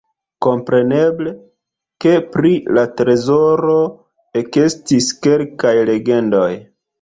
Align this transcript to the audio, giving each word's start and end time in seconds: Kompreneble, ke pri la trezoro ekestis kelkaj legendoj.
Kompreneble, 0.43 1.33
ke 2.05 2.13
pri 2.37 2.53
la 2.77 2.85
trezoro 3.03 3.77
ekestis 4.43 5.11
kelkaj 5.27 5.77
legendoj. 5.93 6.49